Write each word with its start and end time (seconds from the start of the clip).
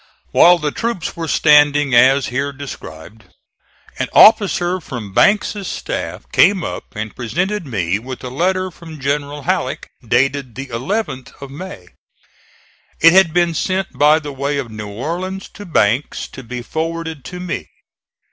While 0.31 0.57
the 0.57 0.71
troops 0.71 1.15
were 1.15 1.27
standing 1.27 1.93
as 1.93 2.29
here 2.33 2.51
described 2.51 3.25
an 3.99 4.07
officer 4.13 4.79
from 4.81 5.13
Banks' 5.13 5.67
staff 5.67 6.25
came 6.31 6.63
up 6.63 6.95
and 6.95 7.15
presented 7.15 7.67
me 7.67 7.99
with 7.99 8.23
a 8.23 8.29
letter 8.29 8.71
from 8.71 8.99
General 8.99 9.43
Halleck, 9.43 9.91
dated 10.03 10.55
the 10.55 10.65
11th 10.69 11.39
of 11.39 11.51
May. 11.51 11.89
It 12.99 13.13
had 13.13 13.31
been 13.31 13.53
sent 13.53 13.95
by 13.95 14.17
the 14.17 14.33
way 14.33 14.57
of 14.57 14.71
New 14.71 14.89
Orleans 14.89 15.47
to 15.49 15.67
Banks 15.67 16.27
to 16.29 16.41
be 16.41 16.63
forwarded 16.63 17.23
to 17.25 17.39
me. 17.39 17.69